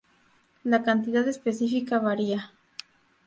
[0.65, 2.53] La cantidad específica varía.